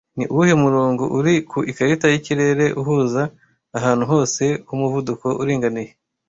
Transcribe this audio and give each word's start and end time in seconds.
Ni 0.17 0.25
uwuhe 0.31 0.53
murongo 0.63 1.03
uri 1.17 1.33
ku 1.49 1.59
ikarita 1.71 2.05
y'ikirere 2.09 2.65
uhuza 2.81 3.21
ahantu 3.77 4.03
hose 4.11 4.43
h’umuvuduko 4.67 5.27
uringaniye 5.41 5.91